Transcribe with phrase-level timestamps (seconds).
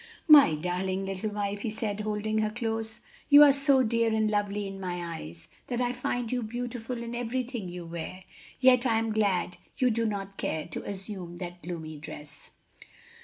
[0.27, 4.65] "My darling little wife!" he said, holding her close, "you are so dear and lovely
[4.65, 8.23] in my eyes that I find you beautiful in everything you wear.
[8.59, 12.49] Yet I am glad you do not care to assume that gloomy dress."